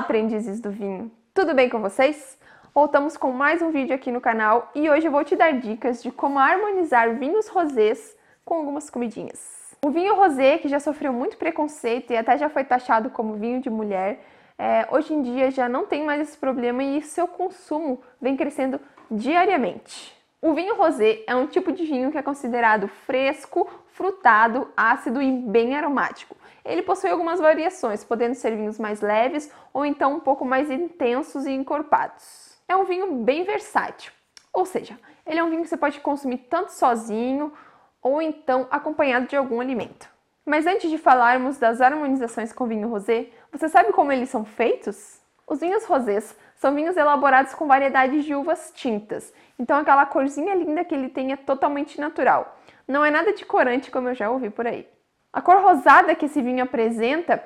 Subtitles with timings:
[0.00, 1.10] aprendizes do vinho!
[1.34, 2.38] Tudo bem com vocês?
[2.74, 6.02] Voltamos com mais um vídeo aqui no canal e hoje eu vou te dar dicas
[6.02, 9.76] de como harmonizar vinhos rosés com algumas comidinhas.
[9.84, 13.60] O vinho rosé, que já sofreu muito preconceito e até já foi taxado como vinho
[13.60, 14.24] de mulher,
[14.58, 18.80] é, hoje em dia já não tem mais esse problema e seu consumo vem crescendo
[19.10, 20.18] diariamente.
[20.42, 25.30] O vinho rosé é um tipo de vinho que é considerado fresco, frutado, ácido e
[25.30, 26.34] bem aromático.
[26.64, 31.44] Ele possui algumas variações, podendo ser vinhos mais leves ou então um pouco mais intensos
[31.44, 32.58] e encorpados.
[32.66, 34.12] É um vinho bem versátil,
[34.50, 37.52] ou seja, ele é um vinho que você pode consumir tanto sozinho
[38.00, 40.08] ou então acompanhado de algum alimento.
[40.46, 45.19] Mas antes de falarmos das harmonizações com vinho rosé, você sabe como eles são feitos?
[45.50, 50.84] Os vinhos rosés são vinhos elaborados com variedades de uvas tintas, então aquela corzinha linda
[50.84, 52.56] que ele tem é totalmente natural.
[52.86, 54.88] Não é nada de corante como eu já ouvi por aí.
[55.32, 57.42] A cor rosada que esse vinho apresenta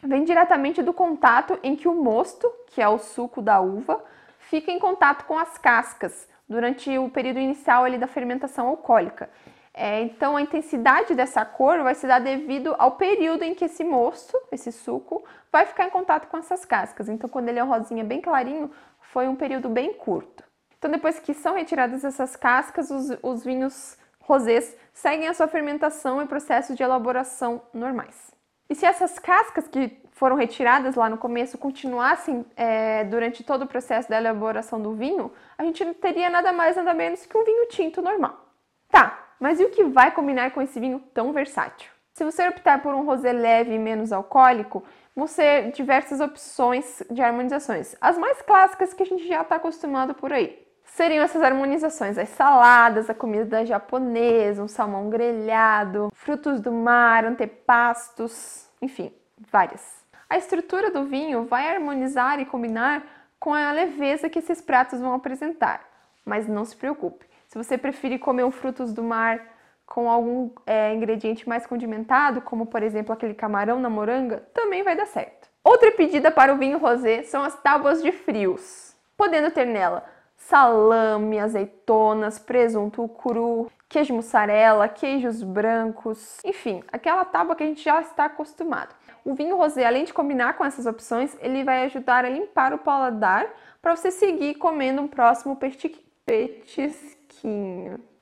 [0.00, 4.00] vem diretamente do contato em que o mosto, que é o suco da uva,
[4.38, 9.28] fica em contato com as cascas durante o período inicial ali da fermentação alcoólica.
[9.72, 13.84] É, então a intensidade dessa cor vai se dar devido ao período em que esse
[13.84, 17.08] mosto, esse suco, vai ficar em contato com essas cascas.
[17.08, 20.44] Então quando ele é rosinha bem clarinho, foi um período bem curto.
[20.76, 26.20] Então depois que são retiradas essas cascas, os, os vinhos rosés seguem a sua fermentação
[26.22, 28.30] e processos de elaboração normais.
[28.68, 33.66] E se essas cascas que foram retiradas lá no começo continuassem é, durante todo o
[33.66, 37.44] processo da elaboração do vinho, a gente não teria nada mais nada menos que um
[37.44, 38.46] vinho tinto normal.
[38.88, 41.90] Tá, mas e o que vai combinar com esse vinho tão versátil?
[42.12, 44.84] Se você optar por um rosé leve e menos alcoólico,
[45.16, 47.96] vão ser diversas opções de harmonizações.
[48.00, 52.28] As mais clássicas que a gente já está acostumado por aí seriam essas harmonizações, as
[52.28, 59.12] saladas, a comida japonesa, um salmão grelhado, frutos do mar, antepastos, enfim,
[59.50, 60.04] várias.
[60.28, 63.02] A estrutura do vinho vai harmonizar e combinar
[63.38, 65.88] com a leveza que esses pratos vão apresentar.
[66.24, 69.44] Mas não se preocupe, se você preferir comer um frutos do mar
[69.84, 74.94] com algum é, ingrediente mais condimentado, como por exemplo aquele camarão na moranga, também vai
[74.94, 75.48] dar certo.
[75.64, 80.04] Outra pedida para o vinho rosé são as tábuas de frios, podendo ter nela
[80.36, 88.00] salame, azeitonas, presunto cru, queijo mussarela, queijos brancos, enfim, aquela tábua que a gente já
[88.00, 88.94] está acostumado.
[89.24, 92.78] O vinho rosé, além de combinar com essas opções, ele vai ajudar a limpar o
[92.78, 93.48] paladar
[93.82, 96.08] para você seguir comendo um próximo petisquinho.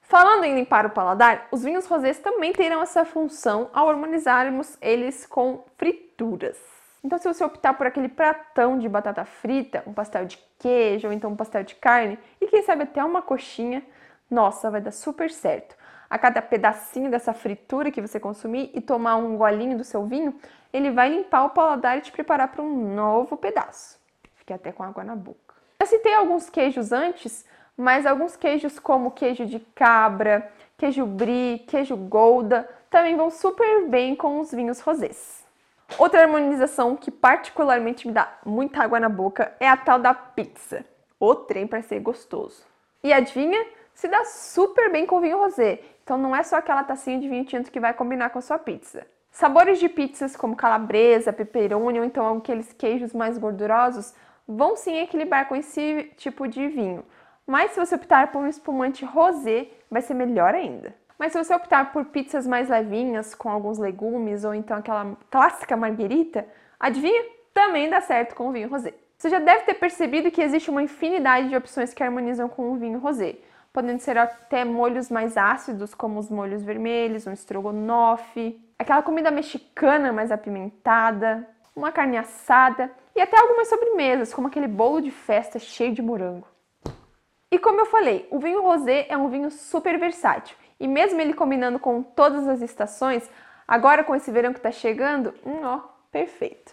[0.00, 5.24] Falando em limpar o paladar, os vinhos rosés também terão essa função ao harmonizarmos eles
[5.24, 6.58] com frituras.
[7.02, 11.12] Então, se você optar por aquele pratão de batata frita, um pastel de queijo ou
[11.12, 13.82] então um pastel de carne e quem sabe até uma coxinha,
[14.30, 15.74] nossa, vai dar super certo.
[16.10, 20.34] A cada pedacinho dessa fritura que você consumir e tomar um golinho do seu vinho,
[20.72, 23.98] ele vai limpar o paladar e te preparar para um novo pedaço.
[24.34, 25.54] Fiquei até com água na boca.
[25.78, 27.46] Eu citei alguns queijos antes,
[27.80, 34.14] mas alguns queijos como queijo de cabra, queijo brie, queijo gouda, também vão super bem
[34.14, 35.46] com os vinhos rosés.
[35.98, 40.84] Outra harmonização que particularmente me dá muita água na boca é a tal da pizza.
[41.18, 42.62] O trem para ser gostoso.
[43.02, 43.66] E adivinha?
[43.94, 45.80] Se dá super bem com vinho rosé.
[46.04, 48.58] Então não é só aquela tacinha de vinho tinto que vai combinar com a sua
[48.58, 49.06] pizza.
[49.30, 54.12] Sabores de pizzas como calabresa, pepperoni ou então aqueles queijos mais gordurosos
[54.46, 57.04] vão sim equilibrar com esse tipo de vinho.
[57.50, 60.94] Mas se você optar por um espumante rosé, vai ser melhor ainda.
[61.18, 65.76] Mas se você optar por pizzas mais levinhas, com alguns legumes, ou então aquela clássica
[65.76, 66.46] marguerita,
[66.78, 67.24] adivinha?
[67.52, 68.94] Também dá certo com o vinho rosé.
[69.18, 72.76] Você já deve ter percebido que existe uma infinidade de opções que harmonizam com o
[72.76, 73.34] vinho rosé,
[73.72, 80.12] podendo ser até molhos mais ácidos, como os molhos vermelhos, um estrogonofe, aquela comida mexicana
[80.12, 81.44] mais apimentada,
[81.74, 86.46] uma carne assada e até algumas sobremesas, como aquele bolo de festa cheio de morango.
[87.50, 91.34] E como eu falei, o vinho rosé é um vinho super versátil e mesmo ele
[91.34, 93.28] combinando com todas as estações,
[93.66, 95.80] agora com esse verão que está chegando, hum, ó,
[96.12, 96.72] perfeito.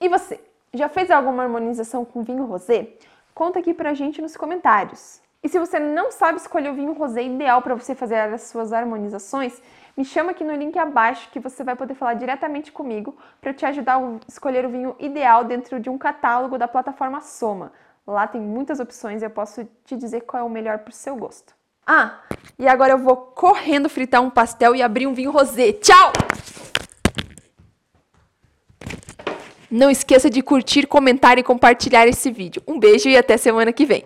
[0.00, 0.40] E você,
[0.72, 2.88] já fez alguma harmonização com vinho rosé?
[3.34, 5.20] Conta aqui pra gente nos comentários.
[5.42, 8.72] E se você não sabe escolher o vinho rosé ideal para você fazer as suas
[8.72, 9.62] harmonizações,
[9.96, 13.64] me chama aqui no link abaixo que você vai poder falar diretamente comigo para te
[13.64, 17.70] ajudar a escolher o vinho ideal dentro de um catálogo da plataforma Soma.
[18.06, 20.94] Lá tem muitas opções e eu posso te dizer qual é o melhor para o
[20.94, 21.54] seu gosto.
[21.84, 22.20] Ah,
[22.56, 25.72] e agora eu vou correndo fritar um pastel e abrir um vinho rosé.
[25.72, 26.12] Tchau!
[29.68, 32.62] Não esqueça de curtir, comentar e compartilhar esse vídeo.
[32.66, 34.04] Um beijo e até semana que vem.